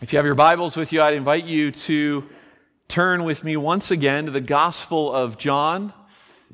[0.00, 2.24] If you have your Bibles with you, I'd invite you to
[2.86, 5.92] turn with me once again to the Gospel of John.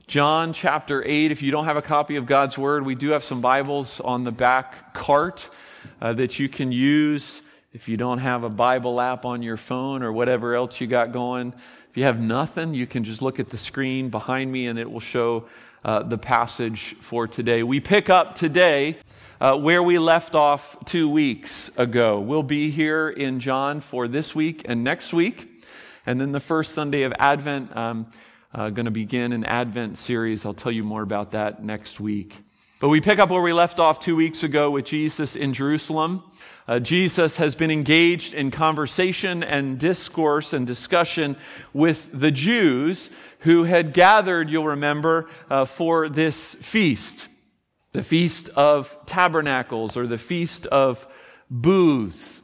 [0.06, 1.30] John chapter 8.
[1.30, 4.24] If you don't have a copy of God's Word, we do have some Bibles on
[4.24, 5.50] the back cart
[6.00, 7.42] uh, that you can use.
[7.74, 11.12] If you don't have a Bible app on your phone or whatever else you got
[11.12, 11.52] going,
[11.90, 14.90] if you have nothing, you can just look at the screen behind me and it
[14.90, 15.44] will show
[15.84, 17.62] uh, the passage for today.
[17.62, 18.96] We pick up today
[19.40, 22.20] uh, where we left off two weeks ago.
[22.20, 25.62] We'll be here in John for this week and next week.
[26.06, 28.06] And then the first Sunday of Advent, I'm
[28.54, 30.44] uh, going to begin an Advent series.
[30.44, 32.36] I'll tell you more about that next week.
[32.80, 36.22] But we pick up where we left off two weeks ago with Jesus in Jerusalem.
[36.66, 41.36] Uh, Jesus has been engaged in conversation and discourse and discussion
[41.72, 43.10] with the Jews
[43.40, 47.28] who had gathered, you'll remember, uh, for this feast
[47.94, 51.06] the Feast of Tabernacles or the Feast of
[51.48, 52.40] Booths.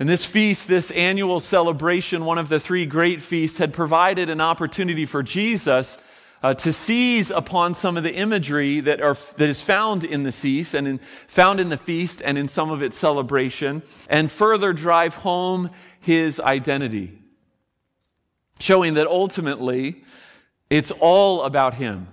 [0.00, 4.40] And this feast, this annual celebration, one of the three great feasts, had provided an
[4.40, 5.98] opportunity for Jesus
[6.42, 10.32] uh, to seize upon some of the imagery that, are, that is found in the
[10.32, 14.72] feast and in, found in the feast and in some of its celebration, and further
[14.72, 15.70] drive home
[16.00, 17.16] his identity,
[18.58, 20.02] showing that ultimately
[20.70, 22.08] it's all about him.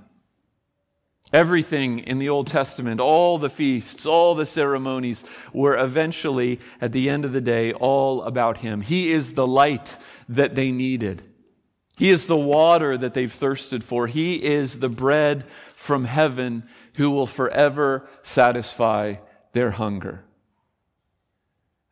[1.31, 7.09] Everything in the Old Testament, all the feasts, all the ceremonies were eventually, at the
[7.09, 8.81] end of the day, all about Him.
[8.81, 9.95] He is the light
[10.27, 11.21] that they needed.
[11.97, 14.07] He is the water that they've thirsted for.
[14.07, 16.63] He is the bread from heaven
[16.95, 19.15] who will forever satisfy
[19.51, 20.23] their hunger.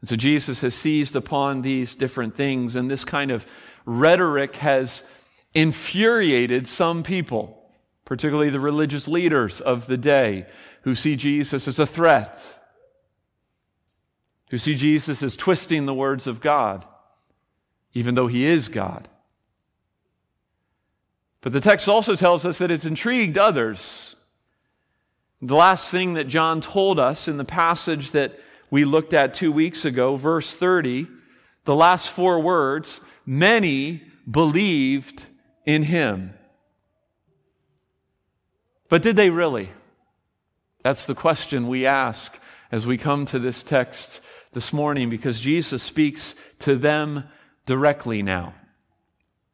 [0.02, 3.45] And so Jesus has seized upon these different things, and this kind of
[3.85, 5.03] rhetoric has
[5.53, 7.66] infuriated some people
[8.08, 10.45] particularly the religious leaders of the day
[10.83, 12.39] who see Jesus as a threat,
[14.49, 16.86] who see Jesus as twisting the words of God,
[17.94, 19.09] even though he is God.
[21.42, 24.15] But the text also tells us that it's intrigued others.
[25.42, 28.39] The last thing that John told us in the passage that
[28.71, 31.08] we looked at two weeks ago, verse 30,
[31.65, 35.26] the last four words, many believed
[35.65, 36.33] in him.
[38.89, 39.70] But did they really?
[40.83, 42.37] That's the question we ask
[42.71, 44.21] as we come to this text
[44.53, 47.25] this morning because Jesus speaks to them
[47.65, 48.53] directly now.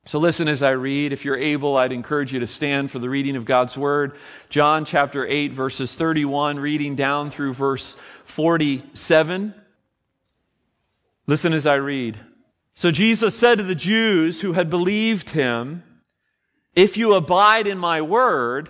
[0.06, 1.14] So listen as I read.
[1.14, 4.18] If you're able, I'd encourage you to stand for the reading of God's word.
[4.50, 7.96] John chapter 8, verses 31, reading down through verse
[8.26, 9.54] 47.
[11.26, 12.20] Listen as I read.
[12.76, 15.84] So Jesus said to the Jews who had believed him,
[16.76, 18.70] If you abide in my word,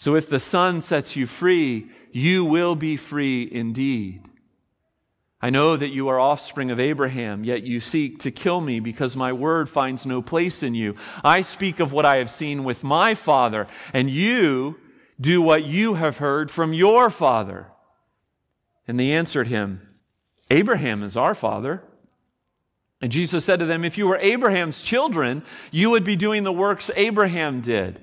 [0.00, 4.22] So if the Son sets you free, you will be free indeed.
[5.42, 9.14] I know that you are offspring of Abraham, yet you seek to kill me because
[9.14, 10.94] my word finds no place in you.
[11.22, 14.80] I speak of what I have seen with my father, and you
[15.20, 17.66] do what you have heard from your father.
[18.88, 19.86] And they answered him,
[20.50, 21.82] Abraham is our father.
[23.02, 26.52] And Jesus said to them, If you were Abraham's children, you would be doing the
[26.52, 28.02] works Abraham did.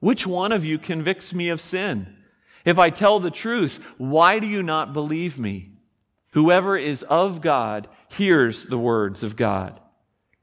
[0.00, 2.16] Which one of you convicts me of sin?
[2.64, 5.70] If I tell the truth, why do you not believe me?
[6.32, 9.80] Whoever is of God hears the words of God.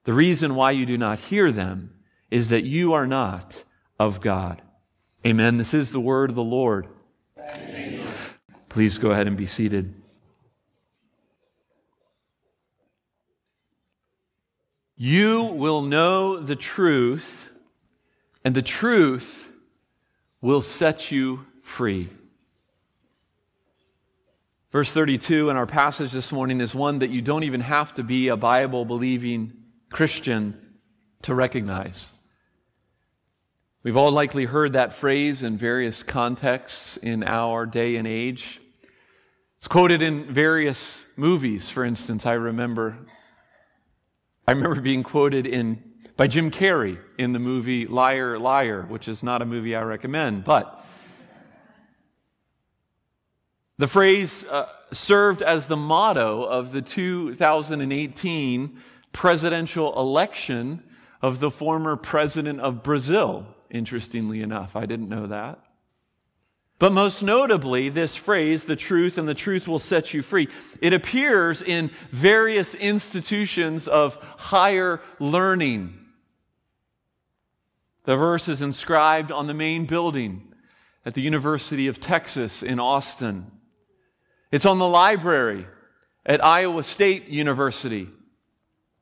[0.03, 1.93] The reason why you do not hear them
[2.31, 3.63] is that you are not
[3.99, 4.61] of God.
[5.25, 5.57] Amen.
[5.57, 6.87] This is the word of the Lord.
[8.69, 9.93] Please go ahead and be seated.
[14.95, 17.46] You will know the truth,
[18.47, 19.51] and the truth
[20.39, 22.09] will set you free.
[24.71, 28.03] Verse 32 in our passage this morning is one that you don't even have to
[28.03, 29.51] be a Bible believing
[29.89, 30.77] Christian
[31.23, 32.11] to recognize.
[33.83, 38.61] We've all likely heard that phrase in various contexts in our day and age.
[39.57, 42.25] It's quoted in various movies, for instance.
[42.25, 42.97] I remember
[44.47, 45.83] I remember being quoted in
[46.17, 50.43] by Jim Carrey in the movie Liar Liar, which is not a movie I recommend,
[50.43, 50.83] but
[53.77, 58.79] the phrase uh, served as the motto of the 2018
[59.13, 60.83] presidential election
[61.21, 64.75] of the former president of Brazil, interestingly enough.
[64.75, 65.59] I didn't know that.
[66.79, 70.47] But most notably, this phrase, the truth and the truth will set you free,
[70.81, 76.06] it appears in various institutions of higher learning.
[78.07, 80.53] The verse is inscribed on the main building
[81.05, 83.51] at the University of Texas in Austin.
[84.49, 85.67] It's on the library
[86.25, 88.07] at Iowa State University.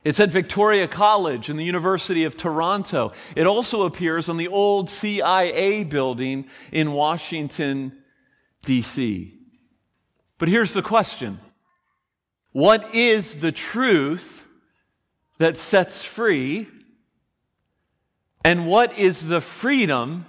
[0.04, 3.12] It's at Victoria College and the University of Toronto.
[3.36, 7.96] It also appears on the old CIA building in Washington,
[8.64, 9.38] D.C.
[10.40, 11.40] But here's the question
[12.54, 14.48] What is the truth
[15.38, 16.70] that sets free?
[18.46, 20.28] And what is the freedom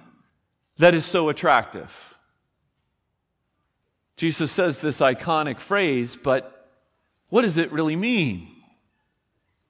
[0.78, 2.14] that is so attractive?
[4.16, 6.66] Jesus says this iconic phrase, but
[7.28, 8.48] what does it really mean?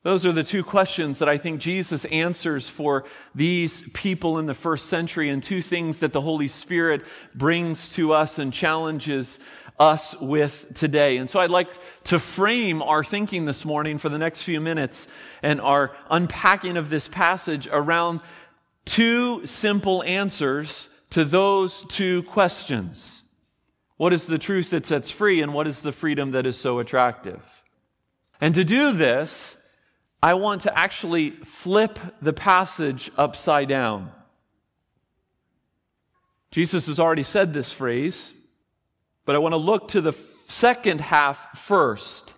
[0.04, 3.04] Those are the two questions that I think Jesus answers for
[3.34, 7.02] these people in the first century, and two things that the Holy Spirit
[7.34, 9.40] brings to us and challenges
[9.78, 11.18] us with today.
[11.18, 11.68] And so I'd like
[12.04, 15.06] to frame our thinking this morning for the next few minutes
[15.42, 18.20] and our unpacking of this passage around
[18.86, 23.22] two simple answers to those two questions.
[23.98, 26.78] What is the truth that sets free, and what is the freedom that is so
[26.78, 27.46] attractive?
[28.40, 29.56] And to do this,
[30.22, 34.10] I want to actually flip the passage upside down.
[36.50, 38.34] Jesus has already said this phrase,
[39.24, 42.34] but I want to look to the second half first.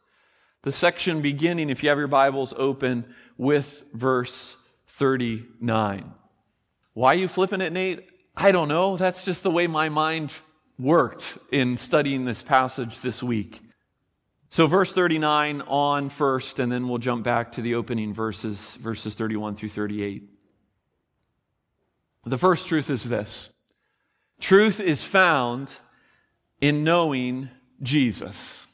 [0.63, 3.05] The section beginning, if you have your Bibles open,
[3.37, 4.57] with verse
[4.89, 6.13] 39.
[6.99, 8.09] Why are you flipping it, Nate?
[8.37, 8.97] I don't know.
[8.97, 10.33] That's just the way my mind
[10.81, 13.61] worked in studying this passage this week.
[14.51, 19.15] So, verse 39 on first, and then we'll jump back to the opening verses, verses
[19.15, 20.29] 31 through 38.
[22.27, 23.53] The first truth is this
[24.41, 25.71] truth is found
[26.61, 27.49] in knowing
[27.81, 28.67] Jesus.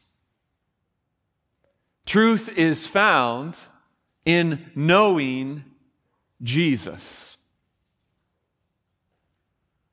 [2.06, 3.54] Truth is found
[4.24, 5.64] in knowing
[6.42, 7.33] Jesus.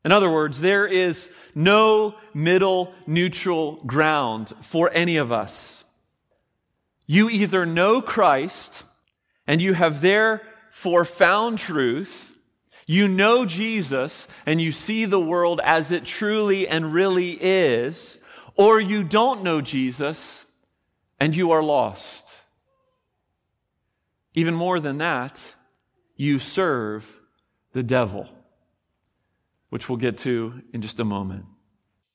[0.04, 5.84] In other words, there is no middle neutral ground for any of us.
[7.06, 8.84] You either know Christ
[9.46, 12.38] and you have therefore found truth,
[12.88, 18.18] you know Jesus and you see the world as it truly and really is,
[18.56, 20.46] or you don't know Jesus
[21.20, 22.28] and you are lost.
[24.34, 25.54] Even more than that,
[26.16, 27.20] you serve
[27.74, 28.30] the devil
[29.72, 31.46] which we'll get to in just a moment.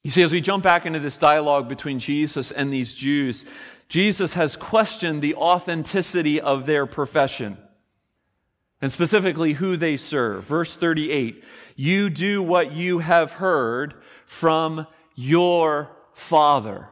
[0.05, 3.45] You see, as we jump back into this dialogue between Jesus and these Jews,
[3.89, 7.57] Jesus has questioned the authenticity of their profession
[8.81, 10.45] and specifically who they serve.
[10.45, 11.43] Verse 38
[11.77, 13.95] You do what you have heard
[14.27, 16.89] from your Father.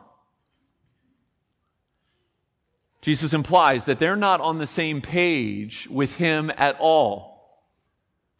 [3.02, 7.68] Jesus implies that they're not on the same page with him at all,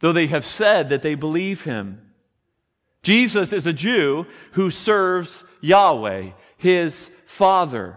[0.00, 2.00] though they have said that they believe him.
[3.04, 7.96] Jesus is a Jew who serves Yahweh, his Father.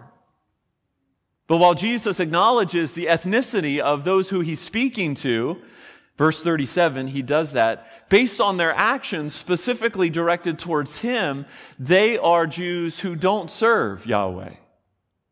[1.48, 5.62] But while Jesus acknowledges the ethnicity of those who he's speaking to,
[6.18, 11.46] verse 37, he does that based on their actions specifically directed towards him.
[11.80, 14.56] They are Jews who don't serve Yahweh.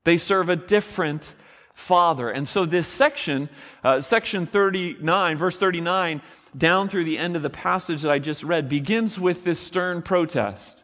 [0.06, 1.36] They serve a different
[1.74, 2.30] Father.
[2.30, 3.50] And so this section,
[3.84, 6.22] uh, section 39, verse 39,
[6.58, 10.02] down through the end of the passage that I just read begins with this stern
[10.02, 10.84] protest.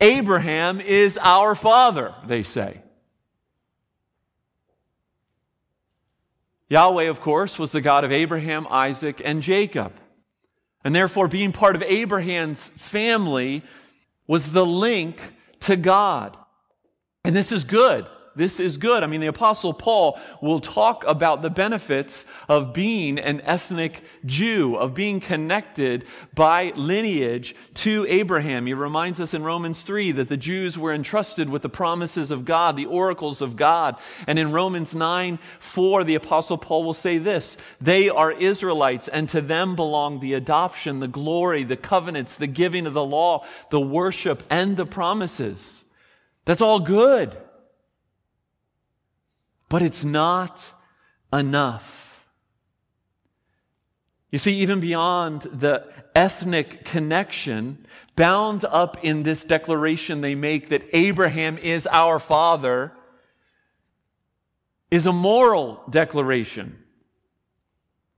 [0.00, 2.80] Abraham is our father, they say.
[6.68, 9.92] Yahweh, of course, was the God of Abraham, Isaac, and Jacob.
[10.84, 13.62] And therefore, being part of Abraham's family
[14.26, 15.20] was the link
[15.60, 16.36] to God.
[17.24, 18.08] And this is good.
[18.36, 19.02] This is good.
[19.02, 24.76] I mean, the Apostle Paul will talk about the benefits of being an ethnic Jew,
[24.76, 28.66] of being connected by lineage to Abraham.
[28.66, 32.44] He reminds us in Romans 3 that the Jews were entrusted with the promises of
[32.44, 33.96] God, the oracles of God.
[34.28, 39.28] And in Romans 9 4, the Apostle Paul will say this They are Israelites, and
[39.30, 43.80] to them belong the adoption, the glory, the covenants, the giving of the law, the
[43.80, 45.84] worship, and the promises.
[46.44, 47.36] That's all good.
[49.70, 50.60] But it's not
[51.32, 52.26] enough.
[54.30, 57.86] You see, even beyond the ethnic connection,
[58.16, 62.92] bound up in this declaration they make that Abraham is our father,
[64.90, 66.76] is a moral declaration.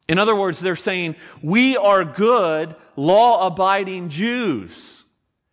[0.09, 5.05] In other words, they're saying, We are good, law abiding Jews.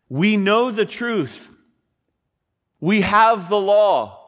[0.08, 1.50] We know the truth.
[2.80, 4.19] We have the law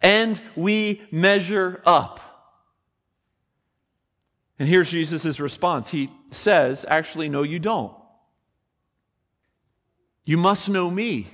[0.00, 2.20] and we measure up.
[4.58, 5.88] And here's Jesus' response.
[5.88, 7.94] He says, Actually, no, you don't.
[10.24, 11.26] You must know me.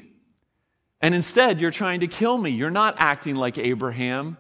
[1.01, 2.51] And instead, you're trying to kill me.
[2.51, 4.39] You're not acting like Abraham,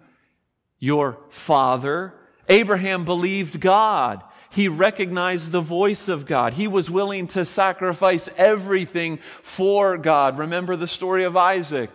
[0.78, 2.14] your father.
[2.48, 4.22] Abraham believed God.
[4.50, 6.54] He recognized the voice of God.
[6.54, 10.38] He was willing to sacrifice everything for God.
[10.38, 11.90] Remember the story of Isaac.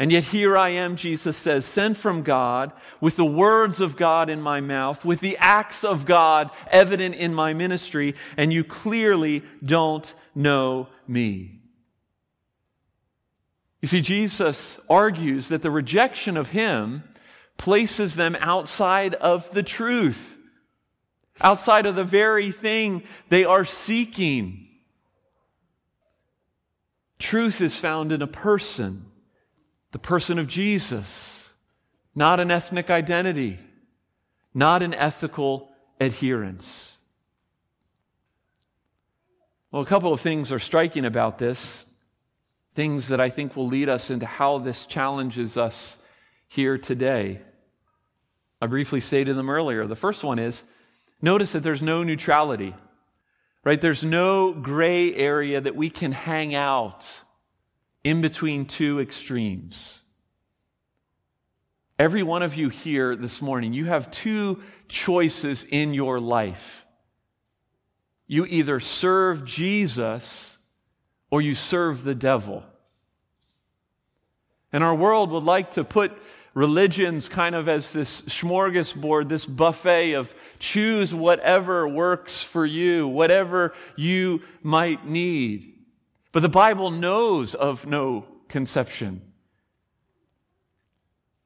[0.00, 4.30] And yet here I am, Jesus says, sent from God, with the words of God
[4.30, 9.42] in my mouth, with the acts of God evident in my ministry, and you clearly
[9.62, 11.60] don't know me.
[13.82, 17.04] You see, Jesus argues that the rejection of him
[17.58, 20.38] places them outside of the truth,
[21.42, 24.66] outside of the very thing they are seeking.
[27.18, 29.04] Truth is found in a person
[29.92, 31.50] the person of Jesus,
[32.14, 33.58] not an ethnic identity,
[34.54, 35.68] not an ethical
[35.98, 36.96] adherence.
[39.70, 41.84] Well, a couple of things are striking about this,
[42.74, 45.98] things that I think will lead us into how this challenges us
[46.48, 47.40] here today.
[48.60, 49.86] I briefly stated them earlier.
[49.86, 50.64] The first one is
[51.22, 52.74] notice that there's no neutrality,
[53.64, 53.80] right?
[53.80, 57.06] There's no gray area that we can hang out
[58.04, 60.00] in between two extremes.
[61.98, 66.86] Every one of you here this morning, you have two choices in your life.
[68.26, 70.56] You either serve Jesus
[71.30, 72.64] or you serve the devil.
[74.72, 76.12] And our world would like to put
[76.54, 83.74] religions kind of as this smorgasbord, this buffet of choose whatever works for you, whatever
[83.96, 85.79] you might need.
[86.32, 89.22] But the Bible knows of no conception.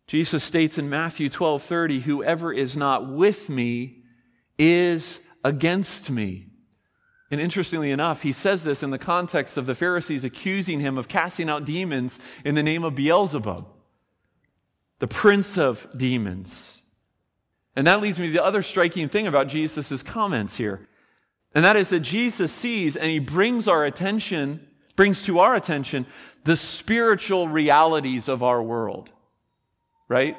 [0.06, 4.02] Jesus states in Matthew 12 30, whoever is not with me
[4.58, 6.48] is against me.
[7.30, 11.08] And interestingly enough, he says this in the context of the Pharisees accusing him of
[11.08, 13.66] casting out demons in the name of Beelzebub,
[14.98, 16.82] the prince of demons.
[17.74, 20.86] And that leads me to the other striking thing about Jesus' comments here.
[21.54, 26.06] And that is that Jesus sees and he brings our attention brings to our attention
[26.44, 29.10] the spiritual realities of our world,
[30.08, 30.36] right?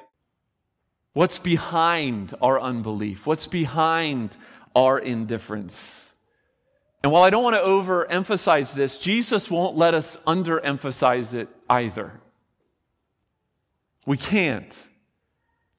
[1.14, 3.26] What's behind our unbelief?
[3.26, 4.38] What's behind
[4.76, 6.14] our indifference?
[7.04, 12.20] And while I don't want to overemphasize this, Jesus won't let us underemphasize it either.
[14.06, 14.76] We can't.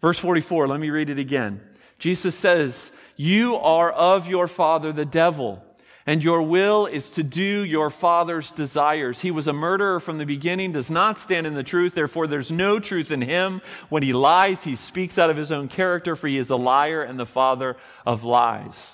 [0.01, 1.61] Verse 44, let me read it again.
[1.99, 5.66] Jesus says, You are of your father, the devil
[6.07, 9.21] and your will is to do your father's desires.
[9.21, 12.53] He was a murderer from the beginning, does not stand in the truth, therefore there's
[12.53, 13.61] no truth in him.
[13.89, 17.03] When he lies, he speaks out of his own character, for he is a liar
[17.03, 18.93] and the father of lies.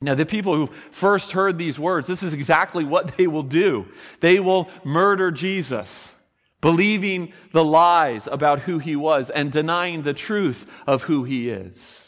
[0.00, 3.86] Now, the people who first heard these words, this is exactly what they will do.
[4.20, 6.16] They will murder Jesus,
[6.60, 12.01] believing the lies about who he was and denying the truth of who he is.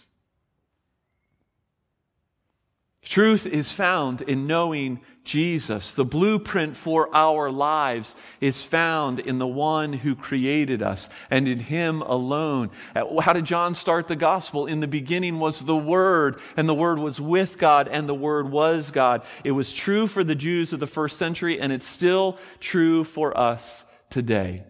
[3.05, 5.93] Truth is found in knowing Jesus.
[5.93, 11.59] The blueprint for our lives is found in the one who created us and in
[11.59, 12.71] him alone.
[12.95, 14.67] Uh, how did John start the gospel?
[14.67, 18.51] In the beginning was the Word, and the Word was with God, and the Word
[18.51, 19.23] was God.
[19.45, 23.37] It was true for the Jews of the first century, and it's still true for
[23.37, 24.65] us today.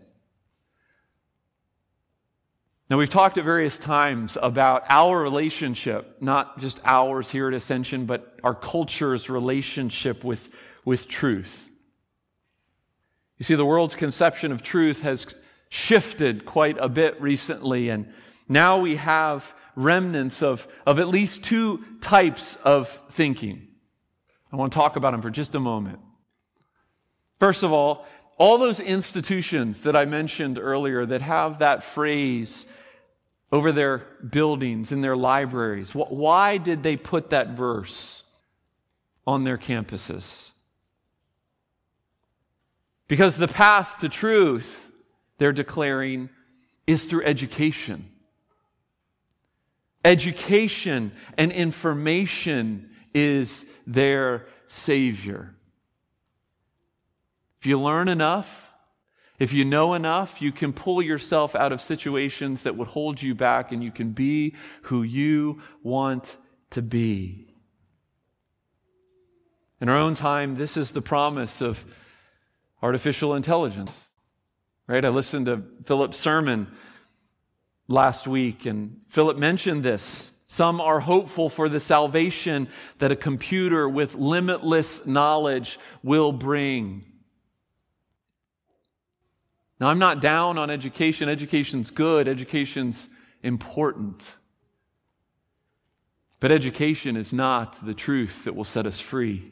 [2.95, 8.07] Now, we've talked at various times about our relationship, not just ours here at Ascension,
[8.07, 10.49] but our culture's relationship with,
[10.85, 11.69] with truth.
[13.37, 15.27] You see, the world's conception of truth has
[15.71, 18.13] shifted quite a bit recently, and
[18.49, 23.67] now we have remnants of, of at least two types of thinking.
[24.53, 25.99] I want to talk about them for just a moment.
[27.41, 28.07] First of all,
[28.39, 32.67] all those institutions that I mentioned earlier that have that phrase
[33.53, 33.99] over their
[34.29, 38.23] buildings, in their libraries, why did they put that verse
[39.27, 40.51] on their campuses?
[43.07, 44.91] Because the path to truth,
[45.39, 46.31] they're declaring,
[46.87, 48.11] is through education.
[50.05, 55.55] Education and information is their Savior.
[57.61, 58.74] If you learn enough,
[59.39, 63.35] if you know enough, you can pull yourself out of situations that would hold you
[63.35, 66.37] back and you can be who you want
[66.71, 67.49] to be.
[69.81, 71.85] In our own time, this is the promise of
[72.81, 74.07] artificial intelligence.
[74.87, 75.05] Right?
[75.05, 76.69] I listened to Philip's sermon
[77.89, 80.31] last week, and Philip mentioned this.
[80.47, 87.05] Some are hopeful for the salvation that a computer with limitless knowledge will bring.
[89.81, 91.29] Now, I'm not down on education.
[91.29, 93.09] Education's good, education's
[93.43, 94.23] important.
[96.41, 99.51] But education is not the truth that will set us free.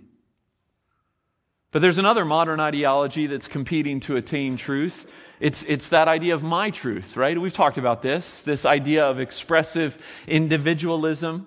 [1.70, 5.10] But there's another modern ideology that's competing to attain truth.
[5.40, 7.40] It's, it's that idea of my truth, right?
[7.40, 11.46] We've talked about this, this idea of expressive individualism.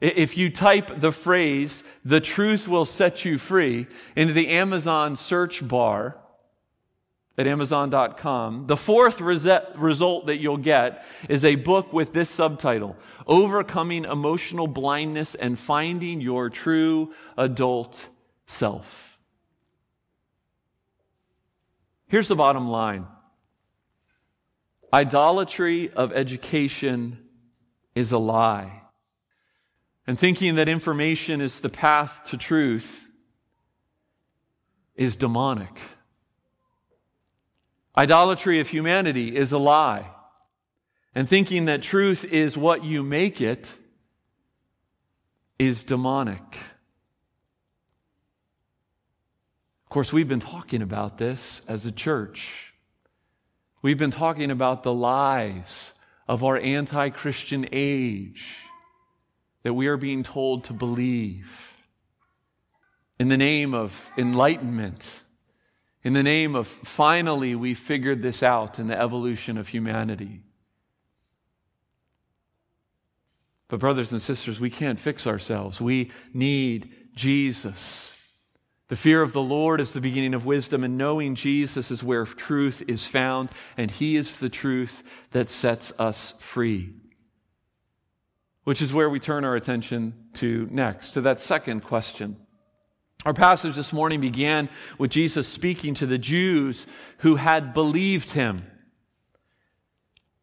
[0.00, 3.86] If you type the phrase, the truth will set you free,
[4.16, 6.18] into the Amazon search bar,
[7.38, 8.66] at Amazon.com.
[8.66, 15.34] The fourth result that you'll get is a book with this subtitle Overcoming Emotional Blindness
[15.34, 18.08] and Finding Your True Adult
[18.46, 19.18] Self.
[22.08, 23.06] Here's the bottom line
[24.92, 27.18] idolatry of education
[27.94, 28.82] is a lie.
[30.06, 33.10] And thinking that information is the path to truth
[34.94, 35.76] is demonic.
[37.98, 40.10] Idolatry of humanity is a lie.
[41.14, 43.74] And thinking that truth is what you make it
[45.58, 46.58] is demonic.
[49.84, 52.74] Of course, we've been talking about this as a church.
[53.80, 55.94] We've been talking about the lies
[56.28, 58.58] of our anti Christian age
[59.62, 61.72] that we are being told to believe
[63.18, 65.22] in the name of enlightenment
[66.06, 70.40] in the name of finally we figured this out in the evolution of humanity.
[73.66, 75.80] But, brothers and sisters, we can't fix ourselves.
[75.80, 78.12] We need Jesus.
[78.86, 82.24] The fear of the Lord is the beginning of wisdom, and knowing Jesus is where
[82.24, 86.92] truth is found, and He is the truth that sets us free.
[88.62, 92.36] Which is where we turn our attention to next, to that second question
[93.26, 96.86] our passage this morning began with Jesus speaking to the Jews
[97.18, 98.64] who had believed him.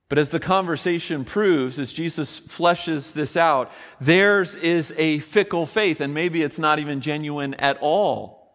[0.10, 6.02] But as the conversation proves, as Jesus fleshes this out, theirs is a fickle faith,
[6.02, 8.54] and maybe it's not even genuine at all.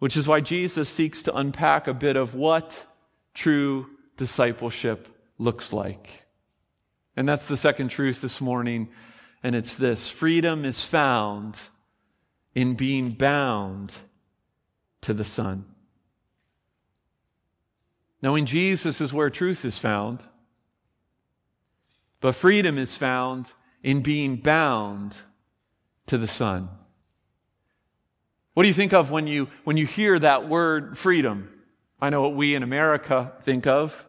[0.00, 2.84] Which is why Jesus seeks to unpack a bit of what
[3.32, 5.06] true discipleship
[5.38, 6.24] looks like.
[7.16, 8.88] And that's the second truth this morning,
[9.44, 11.56] and it's this freedom is found
[12.58, 13.94] in being bound
[15.00, 15.64] to the Son.
[18.20, 20.24] Knowing Jesus is where truth is found,
[22.20, 23.52] but freedom is found
[23.84, 25.16] in being bound
[26.06, 26.68] to the Son.
[28.54, 31.48] What do you think of when you, when you hear that word freedom?
[32.00, 34.08] I know what we in America think of.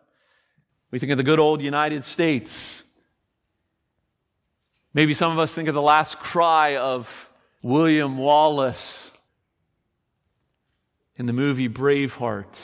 [0.90, 2.82] We think of the good old United States.
[4.92, 7.29] Maybe some of us think of the last cry of
[7.62, 9.12] William Wallace
[11.16, 12.58] in the movie Braveheart.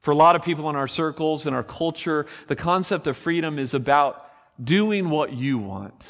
[0.00, 3.58] For a lot of people in our circles, in our culture, the concept of freedom
[3.58, 4.30] is about
[4.62, 6.06] doing what you want,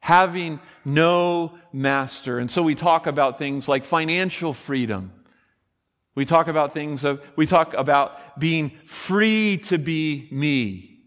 [0.00, 2.38] having no master.
[2.38, 5.12] And so we talk about things like financial freedom.
[6.14, 11.04] We talk about things of, we talk about being free to be me,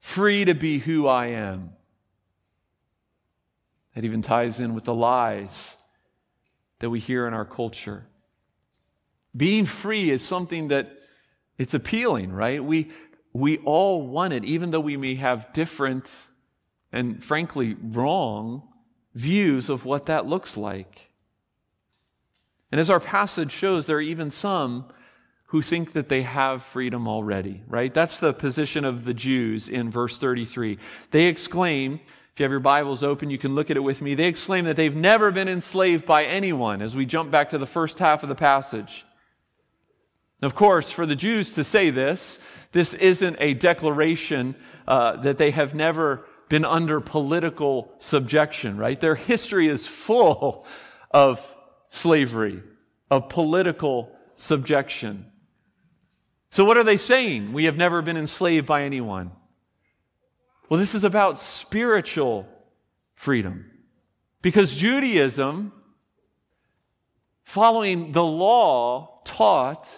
[0.00, 1.70] free to be who I am.
[3.94, 5.76] That even ties in with the lies
[6.80, 8.04] that we hear in our culture.
[9.36, 10.90] Being free is something that
[11.58, 12.62] it's appealing, right?
[12.62, 12.90] We,
[13.32, 16.10] we all want it, even though we may have different
[16.92, 18.62] and frankly wrong
[19.14, 21.10] views of what that looks like.
[22.70, 24.86] And as our passage shows, there are even some
[25.46, 27.94] who think that they have freedom already, right?
[27.94, 30.78] That's the position of the Jews in verse 33.
[31.12, 32.00] They exclaim,
[32.34, 34.16] if you have your Bibles open, you can look at it with me.
[34.16, 37.66] They exclaim that they've never been enslaved by anyone as we jump back to the
[37.66, 39.06] first half of the passage.
[40.42, 42.40] Of course, for the Jews to say this,
[42.72, 44.56] this isn't a declaration
[44.88, 48.98] uh, that they have never been under political subjection, right?
[48.98, 50.66] Their history is full
[51.12, 51.56] of
[51.90, 52.64] slavery,
[53.12, 55.30] of political subjection.
[56.50, 57.52] So, what are they saying?
[57.52, 59.30] We have never been enslaved by anyone.
[60.68, 62.48] Well, this is about spiritual
[63.14, 63.70] freedom.
[64.42, 65.72] Because Judaism,
[67.44, 69.88] following the law, taught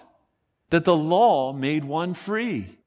[0.71, 2.79] that the law made one free.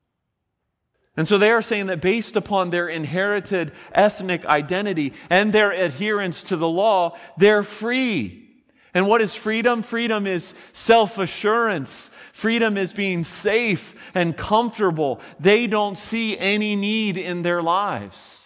[1.18, 6.44] And so they are saying that based upon their inherited ethnic identity and their adherence
[6.44, 8.63] to the law, they're free.
[8.94, 9.82] And what is freedom?
[9.82, 12.10] Freedom is self assurance.
[12.39, 15.19] Freedom is being safe and comfortable.
[15.41, 18.45] They don't see any need in their lives.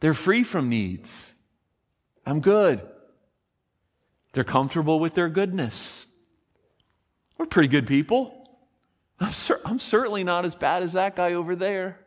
[0.00, 1.34] They're free from needs.
[2.24, 2.80] I'm good.
[4.32, 6.06] They're comfortable with their goodness.
[7.36, 8.48] We're pretty good people.
[9.20, 11.98] I'm, cer- I'm certainly not as bad as that guy over there.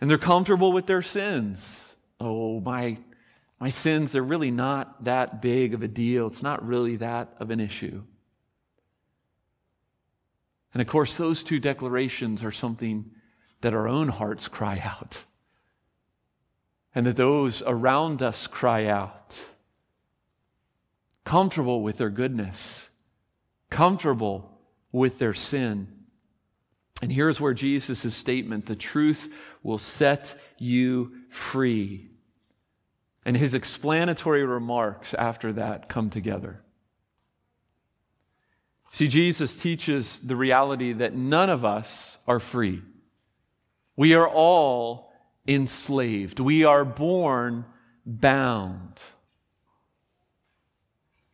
[0.00, 1.92] And they're comfortable with their sins.
[2.18, 2.96] Oh, my,
[3.58, 6.26] my sins, they're really not that big of a deal.
[6.26, 8.02] It's not really that of an issue.
[10.74, 13.10] And of course, those two declarations are something
[13.62, 15.24] that our own hearts cry out,
[16.94, 19.40] and that those around us cry out
[21.24, 22.88] comfortable with their goodness,
[23.70, 24.60] comfortable
[24.92, 25.88] with their sin.
[27.02, 32.08] And here's where Jesus' statement the truth will set you free.
[33.26, 36.60] And his explanatory remarks after that come together.
[38.92, 42.82] See, Jesus teaches the reality that none of us are free.
[43.96, 45.12] We are all
[45.46, 46.38] enslaved.
[46.38, 47.64] We are born
[48.06, 49.00] bound.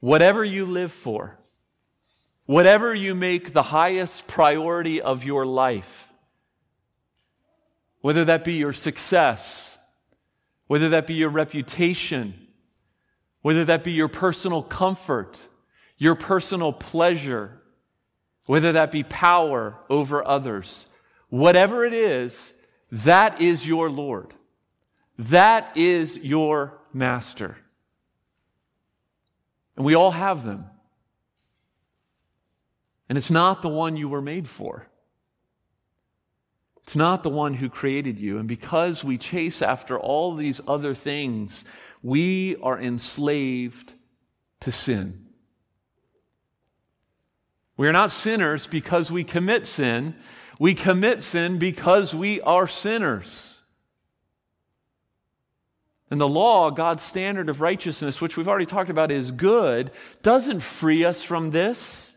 [0.00, 1.38] Whatever you live for,
[2.46, 6.10] whatever you make the highest priority of your life,
[8.00, 9.71] whether that be your success,
[10.66, 12.34] whether that be your reputation,
[13.42, 15.46] whether that be your personal comfort,
[15.98, 17.60] your personal pleasure,
[18.46, 20.86] whether that be power over others,
[21.28, 22.52] whatever it is,
[22.90, 24.34] that is your Lord.
[25.18, 27.56] That is your master.
[29.76, 30.66] And we all have them.
[33.08, 34.86] And it's not the one you were made for.
[36.84, 38.38] It's not the one who created you.
[38.38, 41.64] And because we chase after all these other things,
[42.02, 43.92] we are enslaved
[44.60, 45.26] to sin.
[47.76, 50.14] We are not sinners because we commit sin.
[50.58, 53.60] We commit sin because we are sinners.
[56.10, 59.90] And the law, God's standard of righteousness, which we've already talked about is good,
[60.22, 62.12] doesn't free us from this.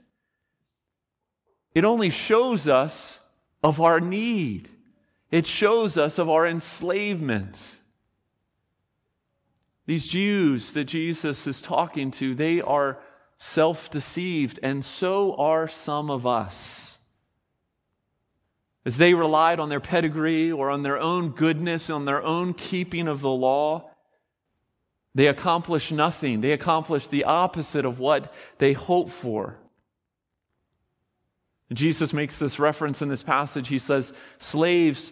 [1.74, 3.20] It only shows us
[3.64, 4.70] of our need,
[5.32, 7.76] it shows us of our enslavement.
[9.86, 13.00] These Jews that Jesus is talking to, they are
[13.38, 16.98] self deceived, and so are some of us.
[18.86, 23.08] As they relied on their pedigree or on their own goodness, on their own keeping
[23.08, 23.90] of the law,
[25.16, 26.42] they accomplished nothing.
[26.42, 29.58] They accomplished the opposite of what they hoped for.
[31.74, 33.68] Jesus makes this reference in this passage.
[33.68, 35.12] He says, Slaves,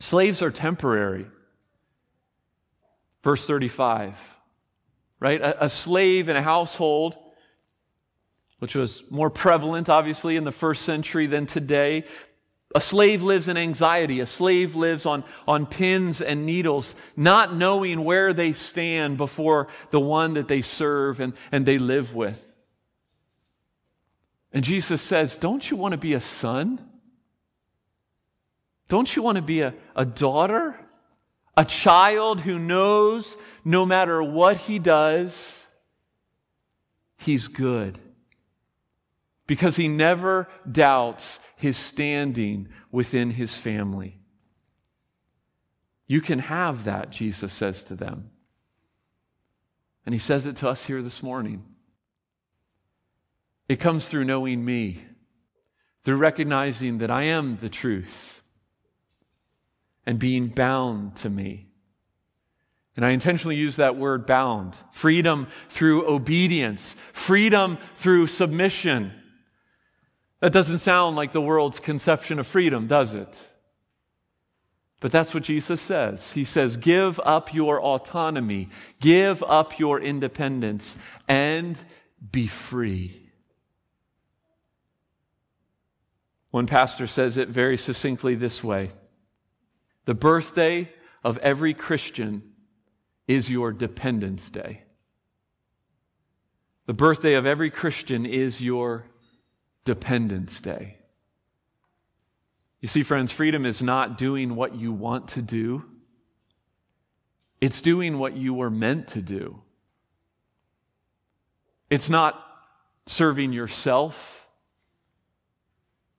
[0.00, 1.26] slaves are temporary.
[3.22, 4.18] Verse 35,
[5.20, 5.40] right?
[5.40, 7.16] A, a slave in a household
[8.64, 12.04] which was more prevalent, obviously, in the first century than today,
[12.74, 14.20] a slave lives in anxiety.
[14.20, 20.00] A slave lives on, on pins and needles, not knowing where they stand before the
[20.00, 22.53] one that they serve and, and they live with.
[24.54, 26.80] And Jesus says, Don't you want to be a son?
[28.88, 30.78] Don't you want to be a, a daughter?
[31.56, 35.66] A child who knows no matter what he does,
[37.16, 37.98] he's good.
[39.46, 44.18] Because he never doubts his standing within his family.
[46.06, 48.30] You can have that, Jesus says to them.
[50.06, 51.64] And he says it to us here this morning.
[53.68, 55.02] It comes through knowing me,
[56.04, 58.42] through recognizing that I am the truth
[60.06, 61.66] and being bound to me.
[62.96, 64.76] And I intentionally use that word bound.
[64.92, 69.12] Freedom through obedience, freedom through submission.
[70.40, 73.40] That doesn't sound like the world's conception of freedom, does it?
[75.00, 76.32] But that's what Jesus says.
[76.32, 78.68] He says, Give up your autonomy,
[79.00, 80.96] give up your independence,
[81.26, 81.78] and
[82.30, 83.23] be free.
[86.54, 88.92] One pastor says it very succinctly this way
[90.04, 90.88] The birthday
[91.24, 92.44] of every Christian
[93.26, 94.84] is your dependence day.
[96.86, 99.06] The birthday of every Christian is your
[99.84, 100.98] dependence day.
[102.80, 105.84] You see, friends, freedom is not doing what you want to do,
[107.60, 109.60] it's doing what you were meant to do.
[111.90, 112.40] It's not
[113.06, 114.43] serving yourself,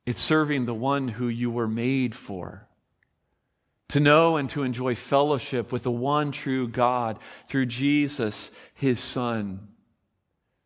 [0.05, 2.67] it's serving the one who you were made for
[3.89, 9.67] to know and to enjoy fellowship with the one true God through Jesus, his Son.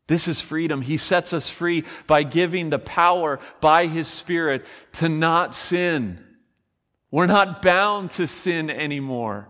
[0.07, 0.81] This is freedom.
[0.81, 6.23] He sets us free by giving the power by his Spirit to not sin.
[7.11, 9.49] We're not bound to sin anymore.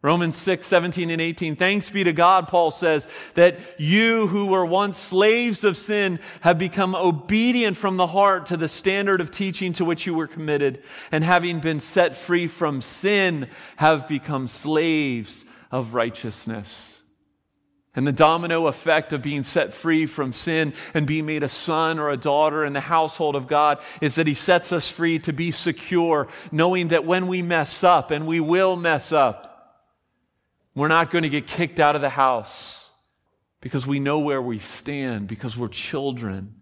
[0.00, 1.56] Romans 6, 17 and 18.
[1.56, 6.56] Thanks be to God, Paul says, that you who were once slaves of sin have
[6.56, 10.84] become obedient from the heart to the standard of teaching to which you were committed,
[11.10, 17.02] and having been set free from sin, have become slaves of righteousness.
[17.96, 21.98] And the domino effect of being set free from sin and being made a son
[21.98, 25.32] or a daughter in the household of God is that He sets us free to
[25.32, 29.47] be secure, knowing that when we mess up, and we will mess up,
[30.78, 32.90] we're not going to get kicked out of the house
[33.60, 36.54] because we know where we stand, because we're children.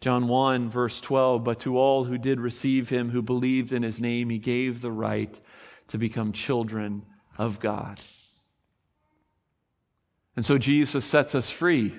[0.00, 4.00] John 1, verse 12, but to all who did receive him, who believed in his
[4.00, 5.38] name, he gave the right
[5.88, 7.04] to become children
[7.36, 8.00] of God.
[10.36, 11.94] And so Jesus sets us free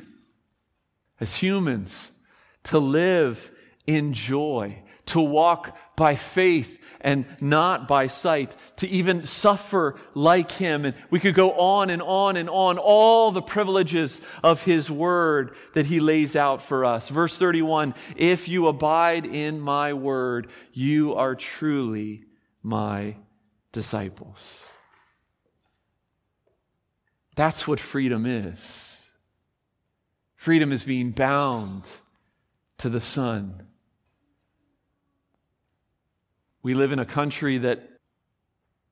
[1.19, 2.11] as humans
[2.63, 3.51] to live
[3.85, 10.85] in joy, to walk by faith and not by sight, to even suffer like him.
[10.85, 15.55] And we could go on and on and on, all the privileges of his word
[15.73, 17.09] that he lays out for us.
[17.09, 22.25] Verse 31 If you abide in my word, you are truly
[22.63, 23.15] my
[23.71, 24.65] disciples.
[27.35, 29.05] That's what freedom is.
[30.35, 31.83] Freedom is being bound
[32.79, 33.68] to the Son
[36.61, 37.87] we live in a country that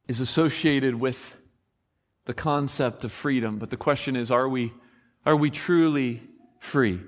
[0.07, 1.35] is associated with
[2.25, 4.73] the concept of freedom, but the question is are we,
[5.25, 6.21] are we truly
[6.59, 7.01] free?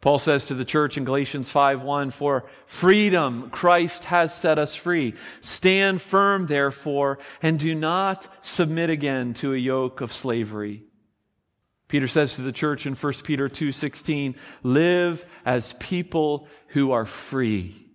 [0.00, 5.14] Paul says to the church in Galatians 5:1 for freedom Christ has set us free.
[5.42, 10.84] Stand firm therefore and do not submit again to a yoke of slavery.
[11.86, 17.89] Peter says to the church in 1 Peter 2:16 live as people who are free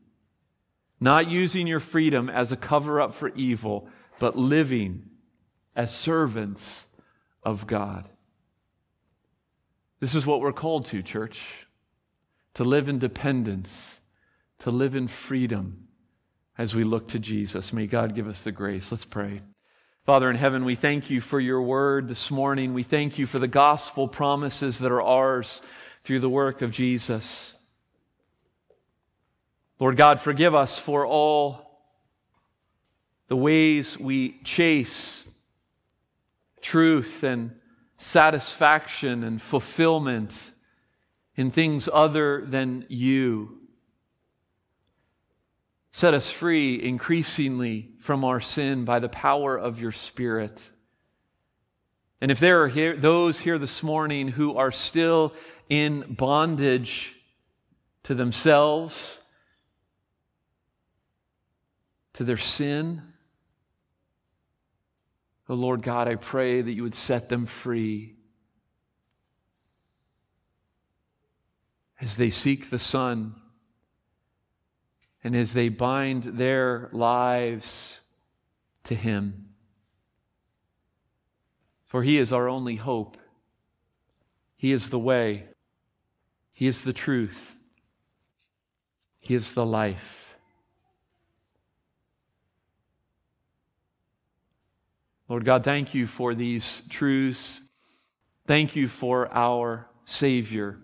[1.00, 3.88] not using your freedom as a cover up for evil,
[4.20, 5.04] but living
[5.76, 6.88] as servants
[7.44, 8.10] of God.
[10.00, 11.66] This is what we're called to, church
[12.56, 14.00] to live in dependence,
[14.60, 15.88] to live in freedom
[16.58, 17.74] as we look to Jesus.
[17.74, 18.92] May God give us the grace.
[18.92, 19.42] Let's pray.
[20.06, 22.74] Father in heaven, we thank you for your word this morning.
[22.74, 25.62] We thank you for the gospel promises that are ours
[26.04, 27.55] through the work of Jesus.
[29.80, 31.82] Lord God, forgive us for all
[33.28, 35.28] the ways we chase
[36.62, 37.52] truth and
[37.98, 40.52] satisfaction and fulfillment
[41.36, 43.60] in things other than you.
[45.92, 50.70] Set us free increasingly from our sin by the power of your Spirit.
[52.22, 55.34] And if there are here, those here this morning who are still
[55.70, 57.16] in bondage
[58.04, 59.20] to themselves,
[62.16, 63.02] to their sin.
[65.48, 68.16] Oh Lord God, I pray that you would set them free
[72.00, 73.36] as they seek the Son
[75.24, 78.00] and as they bind their lives
[78.86, 79.50] to Him.
[81.84, 83.18] For He is our only hope.
[84.56, 85.46] He is the way.
[86.54, 87.56] He is the truth.
[89.20, 90.25] He is the life.
[95.28, 97.62] Lord God, thank you for these truths.
[98.46, 100.78] Thank you for our Savior.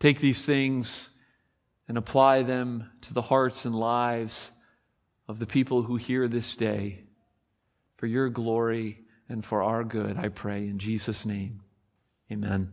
[0.00, 1.10] Take these things
[1.88, 4.50] and apply them to the hearts and lives
[5.28, 7.04] of the people who hear this day.
[7.96, 11.62] For your glory and for our good, I pray in Jesus' name.
[12.30, 12.72] Amen.